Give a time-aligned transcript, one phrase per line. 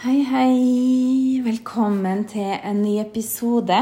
[0.00, 1.42] Hei, hei.
[1.44, 3.76] Velkommen til en ny episode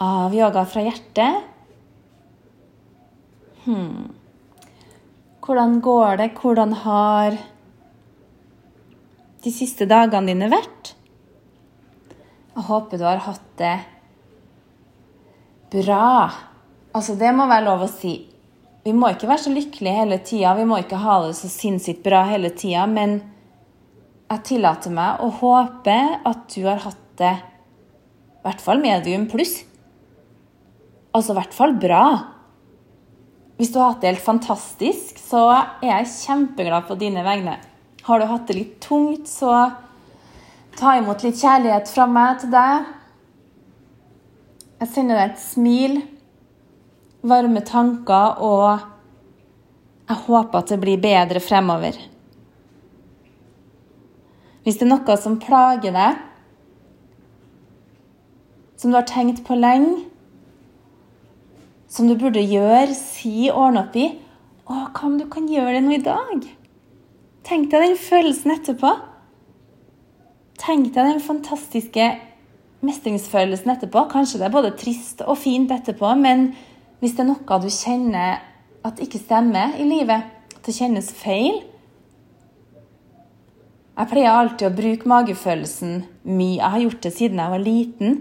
[0.00, 1.42] av Yoga fra hjertet.
[3.66, 4.06] Hmm.
[5.44, 6.30] Hvordan går det?
[6.40, 7.36] Hvordan har
[9.44, 10.94] de siste dagene dine vært?
[12.56, 13.76] Jeg håper du har hatt det
[15.76, 16.12] bra.
[16.96, 18.22] Altså, det må være lov å si.
[18.88, 22.00] Vi må ikke være så lykkelige hele tida, vi må ikke ha det så sinnssykt
[22.00, 23.20] bra hele tida, men
[24.28, 25.96] jeg tillater meg å håpe
[26.28, 29.62] at du har hatt det i hvert fall medium pluss.
[31.16, 32.02] Altså i hvert fall bra.
[33.58, 37.56] Hvis du har hatt det helt fantastisk, så er jeg kjempeglad på dine vegne.
[38.06, 39.50] Har du hatt det litt tungt, så
[40.78, 42.92] ta imot litt kjærlighet fra meg til deg.
[44.78, 45.98] Jeg sender deg et smil,
[47.26, 48.86] varme tanker, og
[50.08, 51.98] jeg håper at det blir bedre fremover.
[54.68, 56.16] Hvis det er noe som plager deg,
[58.76, 60.02] som du har tenkt på lenge,
[61.88, 64.10] som du burde gjøre, si, ordne opp i
[64.68, 66.44] Å, hva om du kan gjøre det nå i dag?
[67.48, 68.90] Tenk deg den følelsen etterpå.
[70.60, 72.10] Tenk deg den fantastiske
[72.84, 74.04] mestringsfølelsen etterpå.
[74.12, 76.50] Kanskje det er både trist og fint etterpå, men
[77.00, 78.44] hvis det er noe du kjenner
[78.84, 81.62] at ikke stemmer i livet, at det kjennes feil,
[83.98, 85.94] jeg pleier alltid å bruke magefølelsen
[86.30, 86.60] mye.
[86.60, 88.20] Jeg har gjort det siden jeg var liten.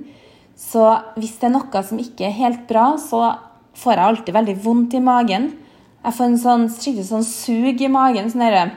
[0.57, 0.85] Så
[1.19, 3.35] hvis det er noe som ikke er helt bra, så
[3.77, 5.51] får jeg alltid veldig vondt i magen.
[6.01, 8.31] Jeg får en sånn, skikkelig sånn sug i magen.
[8.33, 8.73] Sånn der,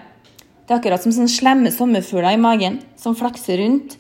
[0.68, 3.96] det er akkurat som sånne slemme sommerfugler i magen som flakser rundt.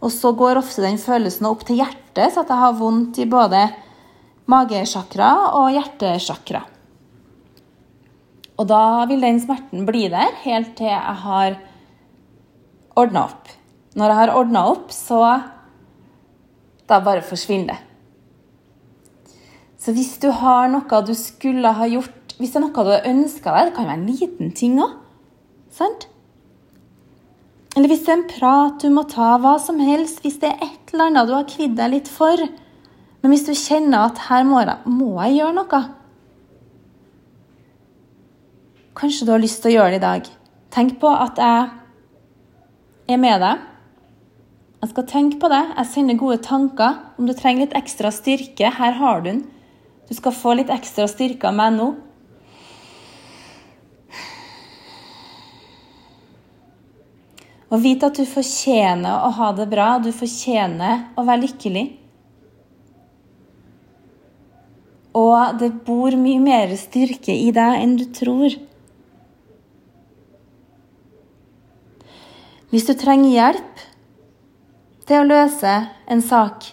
[0.00, 3.28] Og så går ofte den følelsen opp til hjertet, så at jeg har vondt i
[3.28, 3.66] både
[4.48, 6.64] magesjakra og hjertesjakra.
[8.56, 11.60] Og da vil den smerten bli der helt til jeg har
[12.98, 13.50] ordna opp.
[13.98, 15.22] Når jeg har ordna opp, så
[16.90, 17.78] Da bare forsvinner det.
[19.78, 23.06] Så hvis du har noe du skulle ha gjort Hvis det er noe du har
[23.08, 24.96] ønska deg, det kan være en liten ting òg,
[25.70, 26.06] sant?
[27.76, 30.64] Eller hvis det er en prat du må ta, hva som helst, hvis det er
[30.64, 32.40] et eller annet du har kvidd deg litt for
[33.20, 35.82] Men hvis du kjenner at her må jeg, må jeg gjøre noe
[39.00, 40.26] Kanskje du har lyst til å gjøre det i dag.
[40.74, 41.68] Tenk på at jeg
[43.14, 43.64] er med deg.
[44.80, 45.62] Jeg skal tenke på det.
[45.76, 47.00] Jeg sender gode tanker.
[47.18, 49.42] Om du trenger litt ekstra styrke, her har du den.
[50.08, 51.90] Du skal få litt ekstra styrke av meg nå.
[57.70, 59.92] Og vite at du fortjener å ha det bra.
[60.02, 61.84] Du fortjener å være lykkelig.
[65.20, 68.56] Og det bor mye mer styrke i deg enn du tror.
[72.70, 73.80] Hvis du trenger hjelp
[75.08, 75.72] til å løse
[76.06, 76.68] en sak,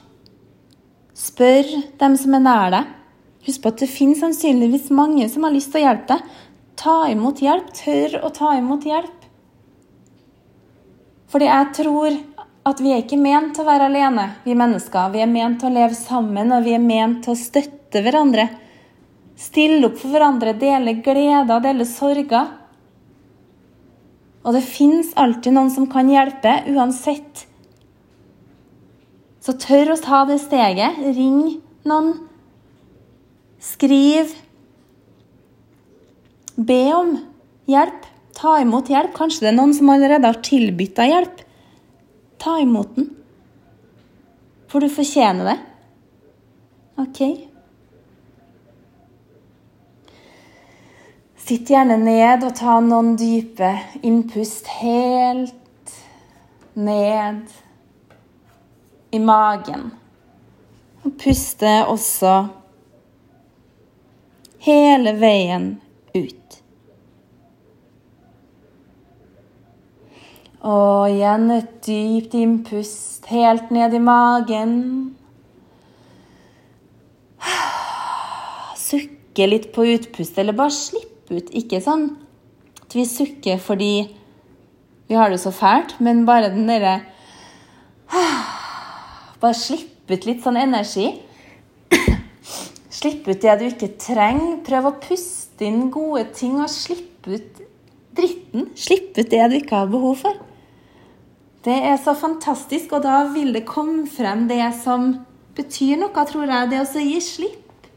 [1.17, 2.91] spør dem som er nær deg.
[3.47, 6.35] Husk på at det finnes sannsynligvis mange som har lyst til å hjelpe deg.
[6.77, 7.71] Ta imot hjelp.
[7.73, 9.25] Tør å ta imot hjelp.
[11.31, 12.19] Fordi jeg tror
[12.67, 15.09] at vi er ikke ment til å være alene, vi mennesker.
[15.15, 18.45] Vi er ment til å leve sammen, og vi er ment til å støtte hverandre.
[19.39, 22.53] Stille opp for hverandre, dele gleder, dele sorger.
[24.47, 27.43] Og det fins alltid noen som kan hjelpe, uansett.
[29.43, 31.01] Så tør å ta det steget.
[31.17, 32.13] Ring noen.
[33.59, 34.31] Skriv.
[36.55, 37.17] Be om
[37.67, 38.07] hjelp.
[38.37, 39.11] Ta imot hjelp.
[39.17, 41.43] Kanskje det er noen som allerede har tilbudt deg hjelp.
[42.39, 43.11] Ta imot den.
[44.71, 45.57] For du fortjener det.
[47.03, 47.21] OK?
[51.47, 53.69] Sitt gjerne ned og ta noen dype
[54.03, 55.93] innpust helt
[56.75, 57.53] ned
[59.15, 59.85] i magen.
[61.07, 62.33] Og puste også
[64.67, 65.71] hele veien
[66.11, 66.59] ut.
[70.67, 74.79] Og igjen et dypt innpust helt ned i magen.
[78.89, 81.51] Sukke litt på utpust, eller bare slipp ut.
[81.55, 82.09] Ikke sånn
[82.83, 83.91] at vi sukker fordi
[85.07, 86.99] vi har det så fælt, men bare den derre
[89.41, 91.11] Bare slipp ut litt sånn energi.
[92.97, 94.55] Slipp ut det du ikke trenger.
[94.65, 97.59] Prøv å puste inn gode ting og slipp ut
[98.17, 98.71] dritten.
[98.73, 100.39] Slipp ut det du ikke har behov for.
[101.67, 105.11] Det er så fantastisk, og da vil det komme frem det som
[105.57, 106.71] betyr noe, tror jeg.
[106.71, 107.87] Det å gi slipp.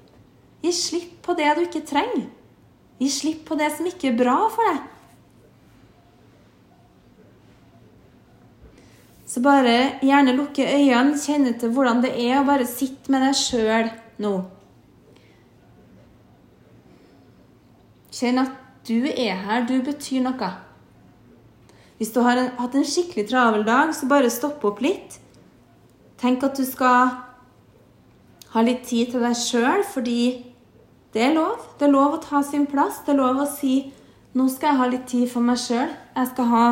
[0.61, 2.27] Gi slipp på det du ikke trenger.
[3.01, 4.89] Gi slipp på det som ikke er bra for deg.
[9.31, 13.37] Så bare gjerne lukke øynene, kjenne til hvordan det er, og bare sitte med deg
[13.39, 14.33] sjøl nå.
[18.11, 18.57] Kjenn at
[18.89, 20.51] du er her, du betyr noe.
[22.01, 25.21] Hvis du har en, hatt en skikkelig travel dag, så bare stopp opp litt.
[26.21, 27.15] Tenk at du skal
[28.51, 30.50] ha litt tid til deg sjøl, fordi
[31.15, 31.59] det er lov.
[31.79, 33.01] Det er lov å ta sin plass.
[33.07, 33.93] Det er lov å si
[34.37, 35.91] nå skal jeg ha litt tid for meg sjøl.
[36.15, 36.67] Jeg skal ha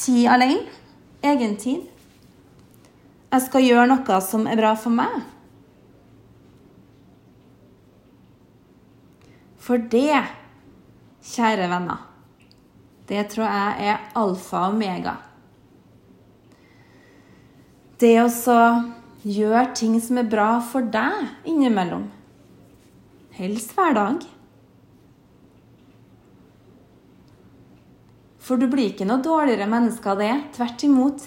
[0.00, 0.80] tid alene.
[1.24, 1.84] Egen tid.
[3.34, 5.20] Jeg skal gjøre noe som er bra for meg.
[9.64, 10.20] For det,
[11.24, 12.02] kjære venner,
[13.08, 15.14] det tror jeg er alfa og omega.
[18.00, 18.28] Det å
[19.24, 22.04] gjøre ting som er bra for deg innimellom.
[23.34, 24.22] Helst hver dag.
[28.44, 30.34] For du blir ikke noe dårligere menneske av det.
[30.54, 31.24] Tvert imot.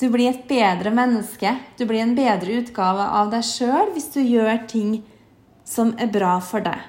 [0.00, 1.52] Du blir et bedre menneske.
[1.78, 4.96] Du blir en bedre utgave av deg sjøl hvis du gjør ting
[5.68, 6.88] som er bra for deg.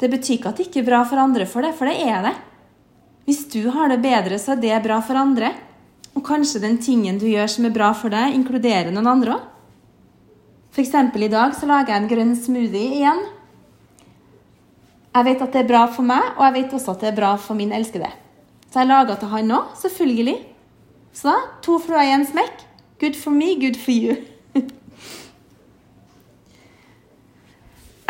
[0.00, 2.24] Det betyr ikke at det ikke er bra for andre for det, for det er
[2.24, 2.36] det.
[3.28, 5.52] Hvis du har det bedre, så er det bra for andre.
[6.16, 9.48] Og kanskje den tingen du gjør som er bra for deg, inkluderer noen andre òg.
[10.70, 10.94] F.eks.
[10.94, 13.22] i dag så lager jeg en grønn smoothie igjen.
[15.10, 17.16] Jeg vet at det er bra for meg, og jeg vet også at det er
[17.16, 18.10] bra for min elskede.
[18.70, 20.36] Så jeg laga til han òg, selvfølgelig.
[21.12, 22.62] Så da, to fluer i en smekk.
[23.02, 24.14] Good for me, good for you.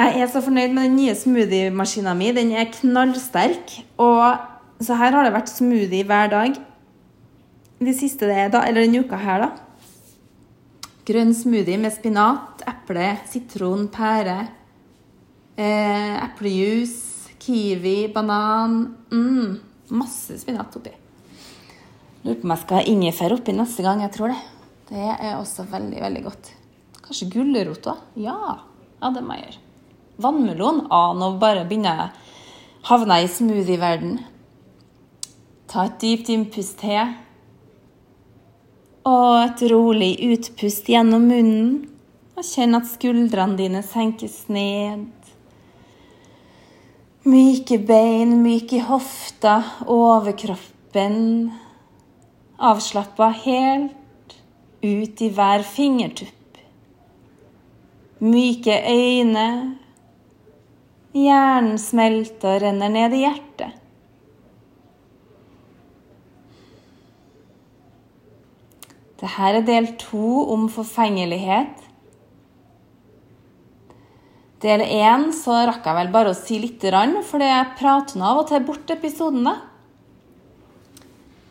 [0.00, 2.30] Jeg er så fornøyd med den nye smoothie-maskina mi.
[2.32, 3.74] Den er knallsterk.
[4.00, 4.36] Og
[4.80, 6.56] så her har det vært smoothie hver dag
[7.80, 9.69] de siste, da, eller denne uka her, da.
[11.08, 14.36] Grønn smoothie med spinat, eple, sitron, pære,
[15.56, 16.94] eh, eplejus,
[17.40, 18.80] kiwi, banan
[19.10, 19.58] mm,
[19.90, 20.92] Masse spinat oppi.
[22.22, 24.04] Lurer på om jeg skal ha ingefær oppi neste gang.
[24.04, 24.38] Jeg tror det.
[24.90, 26.50] Det er også veldig, veldig godt.
[27.00, 28.04] Kanskje gulrot òg?
[28.22, 28.36] Ja.
[29.00, 29.64] ja, det må jeg gjøre.
[30.22, 30.84] Vannmelon?
[30.94, 32.28] Ah, nå bare begynner jeg
[32.86, 34.14] havner jeg i smoothie-verden.
[35.70, 37.12] Ta et dypt innpust til.
[39.08, 41.70] Og et rolig utpust gjennom munnen.
[42.36, 45.08] Og kjenn at skuldrene dine senkes ned.
[47.28, 51.50] Myke bein, myke hofta, overkroppen.
[52.60, 54.36] Avslappa helt
[54.80, 56.36] ut i hver fingertupp.
[58.20, 59.48] Myke øyne,
[61.10, 63.79] Hjernen smelter og renner ned i hjertet.
[69.20, 71.88] Dette er del to om forfengelighet.
[74.60, 76.84] Del én så rakk jeg vel bare å si litt,
[77.28, 79.44] for jeg prater nå av og til bort episoden.
[79.44, 79.56] da.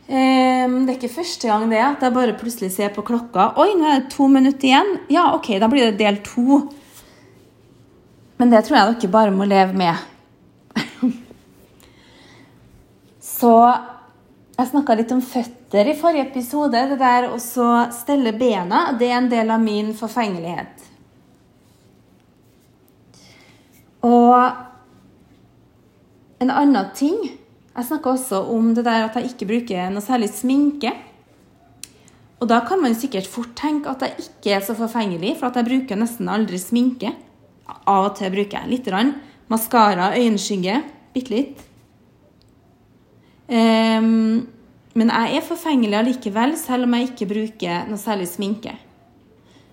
[0.10, 3.54] Ehm, det er ikke første gang det at jeg bare plutselig ser på klokka.
[3.62, 5.00] Oi, nå er det to minutter igjen.
[5.10, 6.69] Ja, ok, da blir det del to.
[8.38, 9.95] Men det tror jeg dere bare må leve med.
[13.38, 13.54] Så
[14.57, 15.21] jeg snakka litt om
[15.69, 16.88] føtter i forrige episode.
[16.89, 20.88] Det der å stelle bena, det er en del av min forfengelighet.
[24.01, 24.36] Og
[26.39, 27.35] en annen ting
[27.80, 30.90] Jeg snakka også om det der at jeg ikke bruker noe særlig sminke.
[32.42, 35.56] Og da kan man sikkert fort tenke at jeg ikke er så forfengelig, for at
[35.56, 37.14] jeg bruker nesten aldri sminke.
[37.88, 38.92] Av og til bruker jeg litt.
[39.47, 40.81] Maskara, øyenskygge.
[41.14, 41.64] Bitte litt.
[43.47, 44.49] Um,
[44.98, 48.74] men jeg er forfengelig allikevel, selv om jeg ikke bruker noe særlig sminke.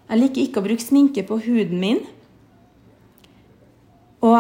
[0.07, 2.03] Jeg liker ikke å bruke sminke på huden min.
[4.27, 4.39] Og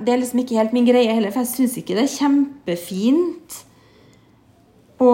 [0.00, 3.62] det er liksom ikke helt min greie heller, for jeg syns ikke det er kjempefint
[5.02, 5.12] å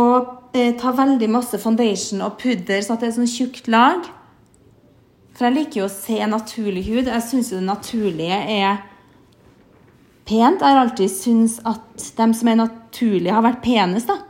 [0.55, 4.07] eh, ta veldig masse foundation og pudder sånn at det er sånn tjukt lag.
[5.33, 7.09] For jeg liker jo å se naturlig hud.
[7.09, 8.83] Jeg syns jo det naturlige er
[10.29, 10.61] pent.
[10.61, 14.13] Jeg har alltid syntes at de som er naturlige, har vært penest.
[14.13, 14.21] da.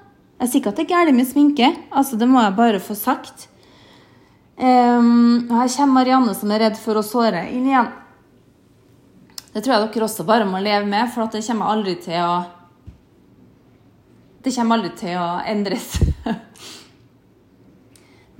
[0.42, 1.66] Jeg sier ikke at det er galt med sminke.
[1.94, 3.46] altså Det må jeg bare få sagt.
[4.58, 7.92] Um, her kommer Marianne som er redd for å såre inn igjen.
[9.54, 12.34] Det tror jeg dere også bare må leve med, for det kommer aldri til å
[14.42, 15.86] Det kommer aldri til å endres.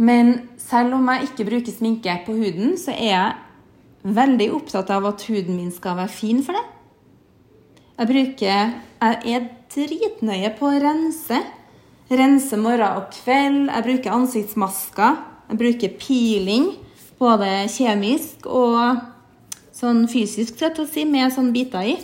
[0.08, 5.06] Men selv om jeg ikke bruker sminke på huden, så er jeg veldig opptatt av
[5.12, 6.66] at huden min skal være fin for det.
[8.00, 11.38] Jeg bruker Jeg er dritnøye på å rense.
[12.12, 13.70] Rense morgen og kveld.
[13.70, 15.20] Jeg bruker ansiktsmasker.
[15.48, 16.66] Jeg bruker peeling,
[17.20, 19.00] både kjemisk og
[19.72, 21.96] sånn fysisk sett å si, med sånne biter i.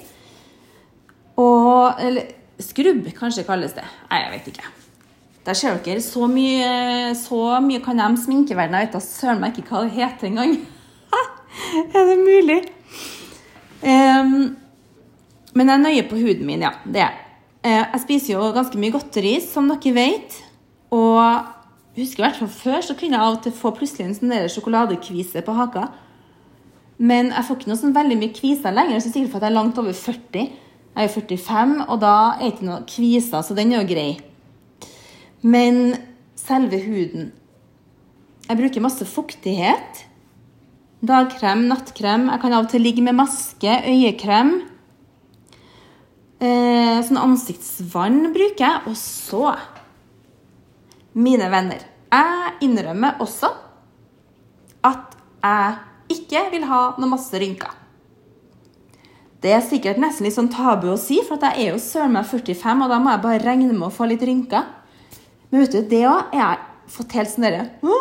[1.38, 3.84] Og eller, skrubb, kanskje kalles det.
[4.08, 4.72] Nei, jeg vet ikke.
[5.48, 6.72] Der ser dere så mye,
[7.16, 8.80] så mye kan de sminkeverdenen.
[8.80, 10.56] Jeg vet da søren meg ikke hva det heter engang.
[11.96, 12.58] er det mulig?
[13.84, 14.34] Um,
[15.54, 16.74] men jeg er nøye på huden min, ja.
[16.84, 17.27] Det er uh,
[17.68, 20.36] Jeg spiser jo ganske mye godteri, som dere vet.
[20.94, 24.06] Og jeg husker i hvert fall før så kunne jeg av og til få plutselig
[24.06, 25.88] en sånn sjokoladekvise på haka.
[26.98, 29.52] Men jeg får ikke noe sånn veldig mye kviser lenger, så sikkert for at jeg
[29.52, 30.46] er langt over 40.
[30.98, 34.08] Jeg er 45, og da er ikke noe kviser, så den er jo grei.
[35.42, 35.94] Men
[36.38, 37.32] selve huden
[38.48, 40.06] Jeg bruker masse fuktighet.
[41.04, 42.30] Dagkrem, nattkrem.
[42.32, 44.54] Jeg kan av og til ligge med maske, øyekrem.
[46.38, 48.82] Eh, sånn ansiktsvann bruker jeg.
[48.86, 49.56] Og så,
[51.18, 53.50] mine venner Jeg innrømmer også
[54.86, 57.74] at jeg ikke vil ha noe masse rynker.
[59.42, 62.24] Det er sikkert nesten litt sånn tabu å si, for jeg er jo søren meg
[62.26, 64.64] 45, og da må jeg bare regne med å få litt rynker.
[65.50, 66.64] Men vet du, det òg er jeg
[66.96, 67.98] fått helt sånn derre Å,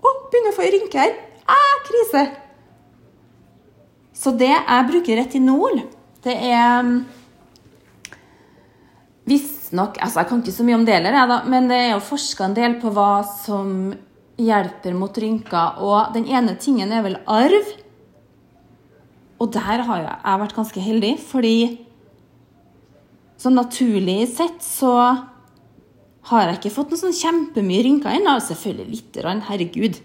[0.00, 1.14] å, begynner å få rynker.
[1.50, 2.24] Ah, krise.
[4.16, 5.84] Så det jeg bruker retinol,
[6.24, 6.98] det er mm,
[9.30, 12.02] Visstnok altså Jeg kan ikke så mye om det heller, da, men det er jo
[12.02, 13.92] forska en del på hva som
[14.40, 15.78] hjelper mot rynker.
[15.84, 17.70] Og den ene tingen er vel arv.
[19.40, 21.56] Og der har jeg vært ganske heldig, fordi
[23.40, 24.92] sånn naturlig sett så
[26.30, 28.36] har jeg ikke fått noe sånn kjempemye rynker ennå.
[28.44, 29.96] Selvfølgelig lite grann, herregud.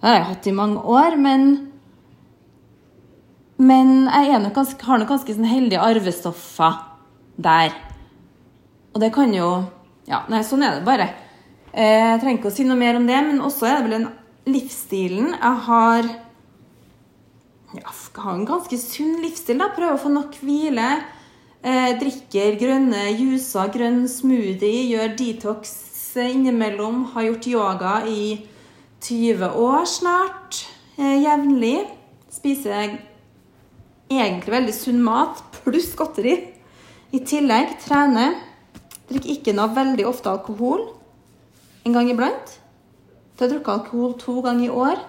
[0.00, 1.50] Det har jeg hatt i mange år, men
[3.60, 6.78] Men jeg nok ganske, har nok ganske sånn heldige arvestoffer
[7.36, 7.74] der.
[8.94, 9.50] Og det kan jo
[10.10, 11.06] Ja, nei, sånn er det bare.
[11.70, 13.94] Eh, jeg trenger ikke å si noe mer om det, men også er det vel
[13.94, 14.08] den
[14.50, 15.28] livsstilen.
[15.36, 16.08] Jeg har
[17.76, 17.92] ja,
[18.24, 19.60] ha en ganske sunn livsstil.
[19.60, 20.88] da, Prøver å få nok hvile.
[21.62, 25.76] Eh, drikker grønne juicer, grønn smoothie, gjør detox
[26.18, 27.04] innimellom.
[27.12, 28.48] Har gjort yoga i
[29.00, 30.64] 20 år snart,
[30.98, 31.86] eh, jevnlig.
[32.30, 32.98] Spiser
[34.10, 36.34] egentlig veldig sunn mat pluss godteri.
[37.12, 38.49] I tillegg trener.
[39.10, 40.84] Drikker ikke noe veldig ofte alkohol.
[41.86, 42.56] En gang iblant.
[43.34, 45.00] Jeg har drukket alkohol to ganger i år.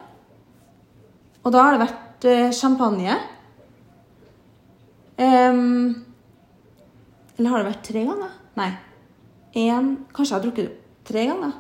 [1.42, 3.18] Og da har det vært eh, champagne.
[5.22, 6.06] Um,
[7.38, 8.32] eller har det vært tre ganger?
[8.58, 8.70] Nei.
[9.62, 11.54] En, kanskje jeg har drukket tre ganger.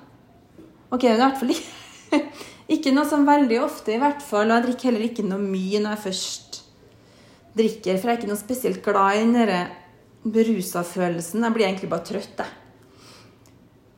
[0.91, 2.21] Ok, det er i hvert fall ikke,
[2.77, 4.47] ikke noe sånn veldig ofte, i hvert fall.
[4.47, 6.61] Og jeg drikker heller ikke noe mye når jeg først
[7.57, 9.61] drikker, for jeg er ikke noe spesielt glad i den derre
[10.23, 11.43] berusa-følelsen.
[11.43, 12.57] Jeg blir egentlig bare trøtt, jeg.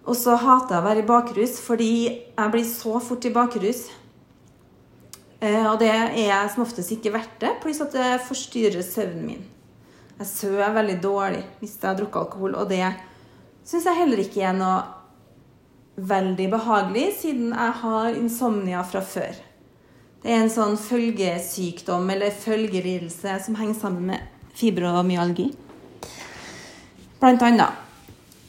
[0.04, 3.86] Og så hater jeg å være i bakrus, fordi jeg blir så fort i bakrus.
[5.44, 9.46] Eh, og det er som oftest ikke verdt det, pluss at det forstyrrer søvnen min.
[10.20, 12.84] Jeg sover veldig dårlig hvis jeg har drukket alkohol, og det
[13.66, 14.76] syns jeg heller ikke er noe
[15.96, 19.36] veldig behagelig, siden jeg har insomnia fra før.
[20.24, 25.50] Det er en sånn følgesykdom eller følgelidelse som henger sammen med fibromyalgi.
[27.24, 27.72] Blant annet.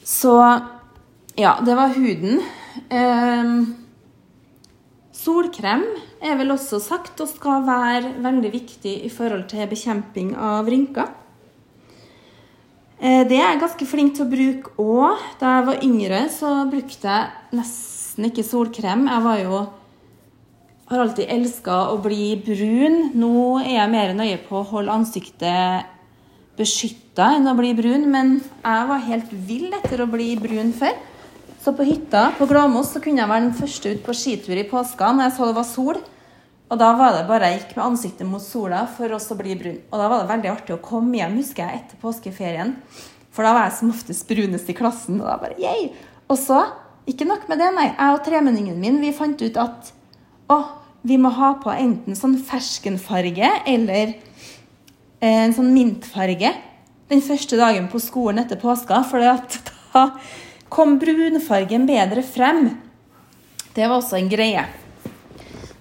[0.03, 0.35] Så
[1.39, 2.41] ja, det var huden.
[2.91, 3.53] Eh,
[5.15, 5.85] solkrem
[6.19, 11.07] er vel også sagt og skal være veldig viktig i forhold til bekjemping av rynker.
[12.99, 15.23] Eh, det er jeg ganske flink til å bruke òg.
[15.39, 19.07] Da jeg var yngre, så brukte jeg nesten ikke solkrem.
[19.07, 19.65] Jeg var jo
[20.91, 23.13] har alltid elska å bli brun.
[23.15, 25.94] Nå er jeg mer nøye på å holde ansiktet
[26.59, 30.95] beskytta enn å bli brun, men jeg var helt vill etter å bli brun før.
[31.65, 34.67] Så på hytta på Glåmos så kunne jeg være den første ut på skitur i
[34.69, 36.01] påska når jeg så det var sol.
[36.73, 39.57] Og da var det bare jeg gikk med ansiktet mot sola for også å bli
[39.57, 39.81] brun.
[39.89, 42.75] Og da var det veldig artig å komme hjem, husker jeg, etter påskeferien.
[43.35, 45.21] For da var jeg som oftest brunest i klassen.
[45.21, 45.91] Og da bare, yay!
[46.29, 46.61] Og så,
[47.09, 47.89] ikke nok med det, nei.
[47.91, 49.93] Jeg og tremenningen min vi fant ut at
[50.53, 50.59] å,
[51.05, 54.17] vi må ha på enten sånn ferskenfarge eller
[55.25, 56.53] en sånn mintfarge
[57.09, 59.03] den første dagen på skolen etter påska.
[59.09, 59.23] For
[59.95, 60.07] da
[60.73, 62.67] kom brunfargen bedre frem.
[63.75, 64.65] Det var også en greie.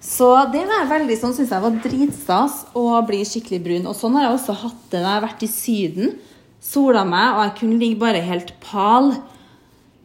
[0.04, 3.86] Så det var veldig sånn, syns jeg var dritstas å bli skikkelig brun.
[3.88, 6.18] Og sånn har jeg også hatt det når jeg har vært i Syden.
[6.64, 9.14] Sola meg, og jeg kunne ligge bare helt pal.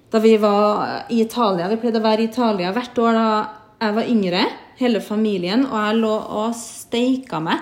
[0.09, 3.27] Da vi var i Italia, Vi pleide å være i Italia hvert år da
[3.79, 4.45] jeg var yngre,
[4.79, 7.61] hele familien, og jeg lå og steika meg.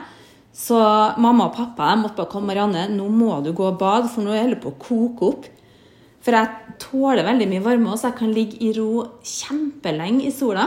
[0.56, 0.78] Så
[1.20, 4.32] mamma og pappa måtte bare komme Marianne, nå må du gå og bade, for nå
[4.32, 5.50] er det på å koke opp.
[6.24, 10.64] For jeg tåler veldig mye varme, så jeg kan ligge i ro kjempelenge i sola.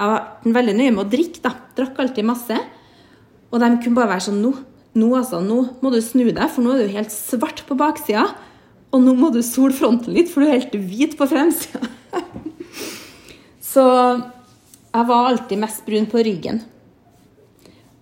[0.00, 1.52] Jeg var veldig nøye med å drikke, da.
[1.76, 2.56] Drakk alltid masse.
[3.50, 4.54] Og de kunne bare være sånn Nå,
[4.96, 8.24] nå altså, nå må du snu deg, for nå er du helt svart på baksida.
[8.90, 11.84] Og nå må du sole fronten litt, for du er helt hvit på fremsida.
[13.72, 16.64] så jeg var alltid mest brun på ryggen.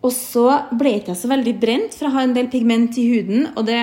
[0.07, 0.47] Og så
[0.78, 3.49] ble ikke jeg så veldig brent, for jeg har en del pigment i huden.
[3.59, 3.81] Og det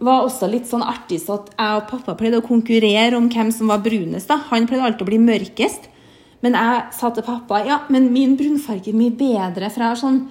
[0.00, 3.52] var også litt sånn artig så at jeg og pappa pleide å konkurrere om hvem
[3.52, 4.28] som var brunest.
[4.28, 4.40] da.
[4.50, 5.88] Han pleide alltid å bli mørkest.
[6.44, 10.00] Men jeg sa til pappa ja, men min brunfarge er mye bedre, for jeg har
[10.00, 10.22] sånn,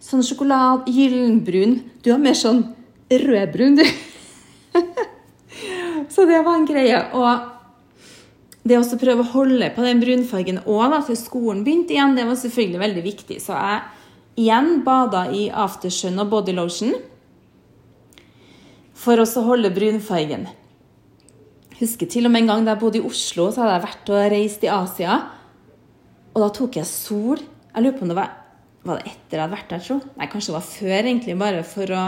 [0.00, 1.78] sånn sjokolade, gyllenbrun.
[2.04, 2.66] Du har mer sånn
[3.08, 3.84] rødbrun, du.
[6.12, 7.00] så det var en greie.
[7.16, 7.52] Og
[8.64, 12.40] det å prøve å holde på den brunfargen òg til skolen begynte igjen, det var
[12.40, 13.40] selvfølgelig veldig viktig.
[13.44, 13.80] Så jeg
[14.40, 16.94] igjen bada i aftersun og bodylotion
[19.04, 20.46] for å holde brunfargen.
[21.80, 24.12] Husker til og med en gang da jeg bodde i Oslo, så hadde jeg vært
[24.14, 25.16] og reist i Asia.
[26.34, 27.42] Og da tok jeg sol.
[27.74, 28.30] Jeg lurer på om det var,
[28.86, 29.98] var det etter jeg hadde vært der, tro?
[30.18, 32.04] Nei, kanskje det var før, egentlig, bare for å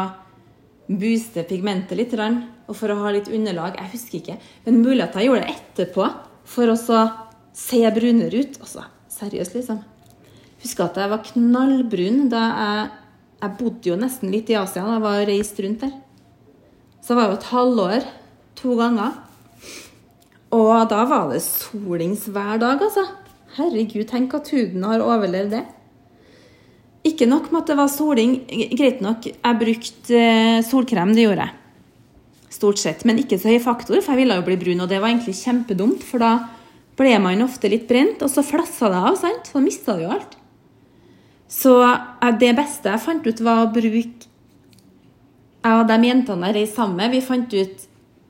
[0.86, 2.14] booste pigmentet litt.
[2.14, 3.78] Og for å ha litt underlag.
[3.82, 4.38] Jeg husker ikke.
[4.66, 6.08] Men mulig at jeg gjorde det etterpå
[6.46, 8.58] for å se brunere ut.
[8.62, 8.86] Altså,
[9.18, 9.82] seriøst, liksom.
[10.66, 12.86] Husker at jeg var knallbrun da jeg
[13.36, 15.92] Jeg bodde jo nesten litt i Asia da jeg var reist rundt der.
[17.04, 18.06] Så det var jo et halvår
[18.58, 19.12] to ganger.
[20.56, 23.04] Og da var det solings hver dag, altså.
[23.58, 25.62] Herregud, tenk at huden har overlevd det.
[27.06, 28.32] Ikke nok med at det var soling.
[28.72, 31.54] Greit nok, jeg brukte eh, solkrem, det gjorde jeg.
[32.56, 33.04] Stort sett.
[33.06, 34.82] Men ikke så høy faktor, for jeg ville jo bli brun.
[34.82, 36.32] Og det var egentlig kjempedumt, for da
[36.96, 39.52] ble man ofte litt brent, og så flassa det av, sant?
[39.52, 40.35] Så mista du jo alt.
[41.48, 44.30] Så eh, det beste jeg fant ut, var å bruke
[45.66, 47.86] Jeg og de jentene jeg reiste sammen med, vi fant ut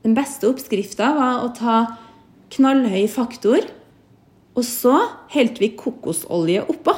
[0.07, 1.77] den beste oppskrifta var å ta
[2.55, 3.65] knallhøy faktor,
[4.57, 4.93] og så
[5.33, 6.93] helte vi kokosolje oppå.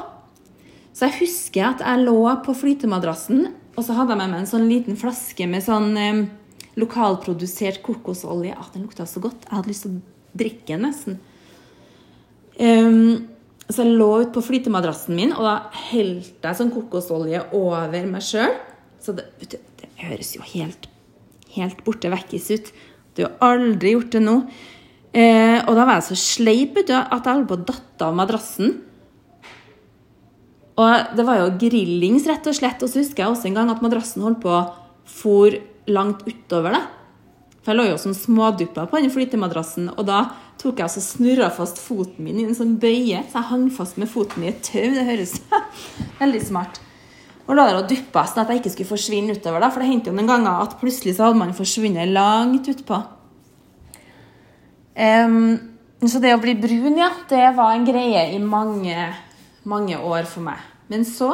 [0.93, 4.51] Så jeg husker at jeg lå på flytemadrassen, og så hadde jeg med meg en
[4.51, 6.21] sånn liten flaske med sånn eh,
[6.79, 8.53] lokalprodusert kokosolje.
[8.55, 9.45] At den lukta så godt.
[9.47, 11.19] Jeg hadde lyst til å drikke den nesten.
[12.59, 13.29] Um,
[13.69, 15.55] så jeg lå ute på flytemadrassen min, og da
[15.91, 18.55] helte jeg sånn kokosolje over meg sjøl.
[18.99, 20.87] Så det, du, det, høres jo helt,
[21.53, 22.71] helt borte vekkis ut.
[23.13, 24.35] Du har aldri gjort det nå.
[25.13, 28.73] Eh, og da var jeg så sleip at jeg holdt på å datte av madrassen.
[30.79, 32.81] Og det var jo grillings, rett og slett.
[32.81, 34.63] Og så husker jeg også en gang at madrassen holdt på å
[35.09, 35.53] for
[35.89, 36.73] langt utover.
[36.73, 36.83] det.
[37.61, 40.23] For jeg lå jo som småduppa på den flytemadrassen, og da
[40.59, 43.23] tok jeg og snurra fast foten min i en sånn bøye.
[43.29, 44.89] Så jeg hang fast med foten i et tau.
[44.95, 45.37] Det høres
[46.21, 46.81] veldig smart.
[47.49, 49.63] Og la der og duppa sånn at jeg ikke skulle forsvinne utover.
[49.63, 52.99] da, For det hendte jo noen ganger at plutselig så hadde man forsvunnet langt utpå.
[54.99, 55.39] Um,
[56.03, 59.07] så det å bli brun, ja, det var en greie i mange,
[59.67, 60.61] mange år for meg.
[60.91, 61.31] Men så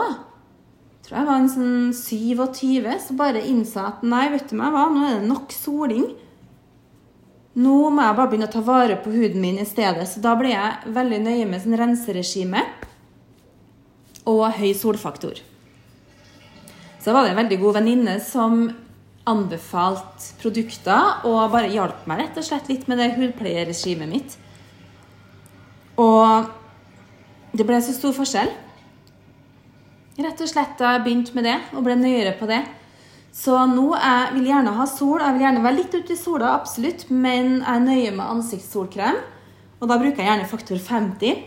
[1.05, 4.87] tror jeg var en sånn 27, så bare innså at nei, vet du meg hva,
[4.89, 6.07] nå er det nok soling.
[7.55, 10.03] Nå må jeg bare begynne å ta vare på huden min i stedet.
[10.11, 12.63] Så da ble jeg veldig nøye med sånn renseregime
[14.27, 15.39] og høy solfaktor.
[16.99, 18.65] Så var det en veldig god venninne som
[19.29, 24.35] anbefalte produkter og bare hjalp meg rett og slett litt med det hudpleieregimet mitt.
[26.01, 26.51] Og
[27.55, 28.51] det ble så stor forskjell.
[30.15, 32.61] Rett og slett da jeg begynte med det og ble nøyere på det.
[33.35, 35.19] Så nå jeg vil gjerne ha sol.
[35.19, 39.19] Jeg vil gjerne være litt ute i sola, absolutt, men jeg er nøye med ansiktssolkrem.
[39.81, 41.43] Og da bruker jeg gjerne faktor 50.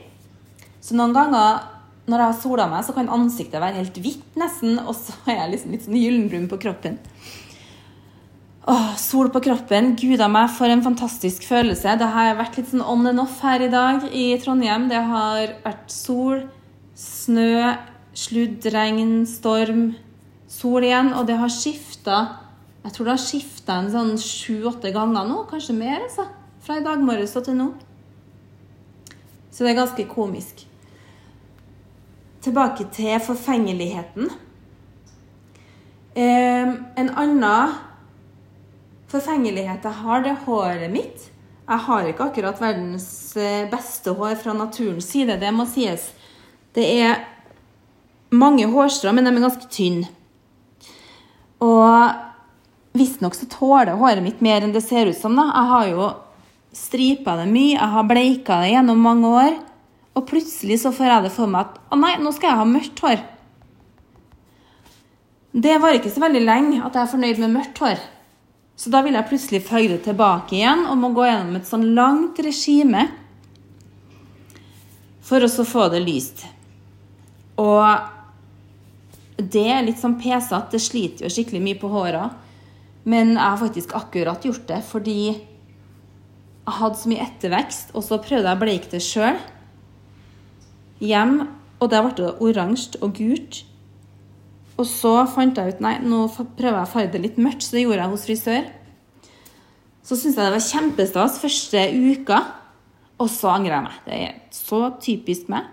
[0.85, 1.65] Så noen ganger
[2.09, 5.43] når jeg har sola meg, så kan ansiktet være helt hvitt nesten, og så er
[5.43, 6.97] jeg liksom litt sånn gyllenbrun på kroppen.
[8.69, 9.95] Åh, sol på kroppen.
[9.97, 11.97] Gud a meg, for en fantastisk følelse.
[12.01, 14.91] Det har vært litt sånn on and off her i dag i Trondheim.
[14.93, 16.45] Det har vært sol,
[17.01, 17.73] snø,
[18.13, 19.87] sludd, regn, storm
[20.49, 22.21] sol igjen, og det har skifta
[22.85, 26.25] Jeg tror det har skifta en sånn sju-åtte ganger nå, kanskje mer, altså.
[26.65, 27.67] Fra i dag morges og til nå.
[29.51, 30.63] Så det er ganske komisk.
[32.41, 34.31] Tilbake til forfengeligheten.
[36.15, 36.71] Eh,
[37.03, 37.75] en annen
[39.11, 41.27] forfengelighet jeg har, det er håret mitt.
[41.69, 46.13] Jeg har ikke akkurat verdens eh, beste hår fra naturens side, det må sies.
[46.75, 47.27] Det er
[48.31, 50.09] mange hårstrå, men de er ganske tynne.
[51.65, 55.37] Og visstnok så tåler håret mitt mer enn det ser ut som.
[55.39, 55.49] da.
[55.51, 56.11] Jeg har jo
[56.79, 59.59] stripa det mye, jeg har bleika det gjennom mange år.
[60.19, 62.69] Og plutselig så får jeg det for meg at å nei, nå skal jeg ha
[62.69, 63.25] mørkt hår.
[65.59, 68.03] Det var ikke så veldig lenge at jeg er fornøyd med mørkt hår.
[68.79, 71.89] Så da vil jeg plutselig føye det tilbake igjen og må gå gjennom et sånn
[71.97, 73.09] langt regime
[75.29, 76.45] for å så få det lyst.
[77.59, 77.83] Og
[79.39, 80.75] det er litt sånn pesete.
[80.75, 82.25] Det sliter jo skikkelig mye på håra.
[83.09, 85.21] Men jeg har faktisk akkurat gjort det fordi
[86.69, 89.39] jeg hadde så mye ettervekst, og så prøvde jeg å bleike det sjøl
[91.01, 91.39] hjem,
[91.79, 93.63] og der ble det oransje og gult.
[94.79, 97.79] Og så fant jeg ut nei, nå prøver jeg å farge det litt mørkt, så
[97.79, 98.69] det gjorde jeg hos frisør.
[100.05, 102.43] Så syntes jeg det var kjempestas første uka,
[103.19, 103.99] og så angrer jeg meg.
[104.05, 105.67] Det er så typisk meg.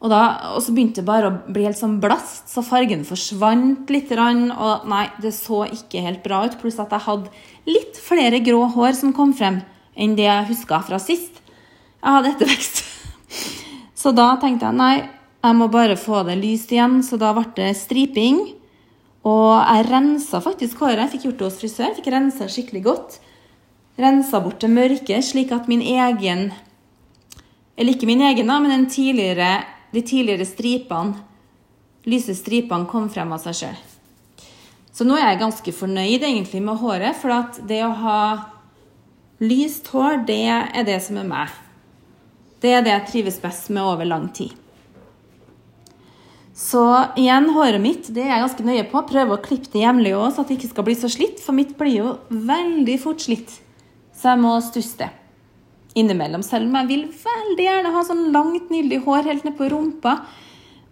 [0.00, 0.20] Og, da,
[0.54, 4.12] og, så begynte det bare å bli helt sånn blast, så fargen forsvant litt.
[4.16, 6.56] Og nei, det så ikke helt bra ut.
[6.60, 7.32] Pluss at jeg hadde
[7.68, 9.60] litt flere grå hår som kom frem,
[9.92, 11.42] enn det jeg huska fra sist.
[12.00, 12.84] Jeg hadde ettervekst.
[14.00, 14.94] Så da tenkte jeg nei,
[15.44, 17.02] jeg må bare få det lyst igjen.
[17.04, 18.40] Så da ble det striping.
[19.28, 21.02] Og jeg rensa faktisk håret.
[21.04, 21.92] Jeg fikk gjort det hos frisør.
[21.98, 23.18] Fikk rensa skikkelig godt.
[24.00, 26.50] Rensa bort det mørke, slik at min egen
[27.76, 31.18] Eller ikke min egen, da, men en tidligere, de tidligere stripene,
[32.08, 33.80] lyse stripene, kom frem av seg sjøl.
[34.94, 38.22] Så nå er jeg ganske fornøyd egentlig med håret, for at det å ha
[39.40, 41.60] lyst hår, det er det som er meg.
[42.60, 44.52] Det er det jeg trives best med over lang tid.
[46.60, 46.82] Så
[47.16, 49.00] igjen, håret mitt det er jeg ganske nøye på.
[49.08, 51.40] Prøver å klippe det jevnlig òg, så at det ikke skal bli så slitt.
[51.40, 53.54] For mitt blir jo veldig fort slitt.
[54.12, 55.08] Så jeg må stusse det
[55.98, 56.44] innimellom.
[56.46, 60.20] Selv om jeg vil veldig gjerne ha sånn langt, nydelig hår helt ned på rumpa.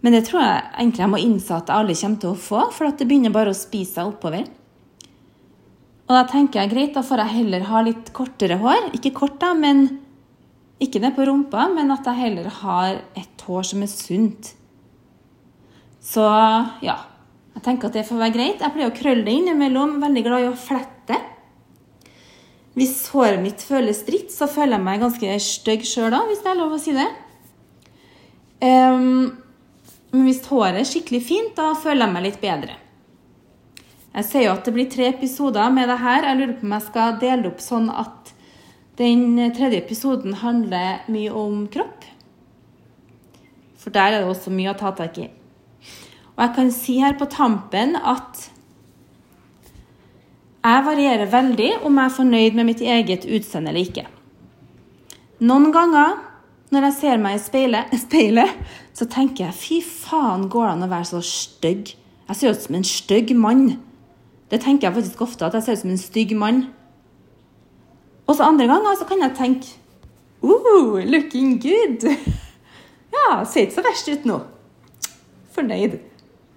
[0.03, 2.91] Men det tror jeg egentlig jeg må innse at alle kommer til å få, for
[2.91, 4.47] det begynner bare å spise seg oppover.
[6.09, 8.93] Og da tenker jeg greit, da får jeg heller ha litt kortere hår.
[8.97, 9.85] Ikke kort, da, men
[10.81, 14.53] ikke ned på rumpa, men at jeg heller har et hår som er sunt.
[16.01, 16.25] Så
[16.85, 16.97] ja.
[17.59, 18.61] Jeg tenker at det får være greit.
[18.63, 19.97] Jeg pleier å krølle det innimellom.
[19.99, 20.98] Veldig glad i å flette.
[22.77, 26.51] Hvis håret mitt føles dritt, så føler jeg meg ganske stygg sjøl da, hvis det
[26.51, 27.07] er lov å si det.
[28.59, 29.39] Um,
[30.11, 32.77] men hvis håret er skikkelig fint, da føler jeg meg litt bedre.
[34.09, 36.25] Jeg ser jo at det blir tre episoder med det her.
[36.25, 38.31] Jeg lurer på om jeg skal dele opp sånn at
[38.99, 42.07] den tredje episoden handler mye om kropp.
[43.79, 45.29] For der er det også mye å ta tak i.
[46.35, 48.49] Og jeg kan si her på tampen at
[50.75, 54.05] jeg varierer veldig om jeg er fornøyd med mitt eget utseende eller ikke.
[55.39, 56.17] Noen ganger
[56.69, 58.57] når jeg ser meg i speilet, speilet,
[58.93, 61.95] så tenker jeg fy faen, går det an å være så stygg?
[62.29, 63.63] Jeg ser ut som en stygg mann.
[64.51, 66.61] Det tenker jeg faktisk ofte, at jeg ser ut som en stygg mann.
[68.29, 69.71] Og så andre ganger så kan jeg tenke
[70.43, 72.05] uh, looking good.
[73.09, 74.35] Ja, ser ikke så verst ut nå.
[75.55, 75.95] Fornøyd.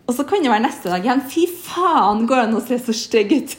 [0.05, 1.23] Og så kan det være neste dag igjen.
[1.25, 3.55] Fy faen, går det an å se så stygg ut?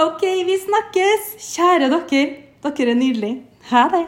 [0.00, 1.24] OK, vi snakkes.
[1.44, 2.20] Kjære dere.
[2.64, 3.42] Dere er nydelige.
[3.68, 4.06] Ha det.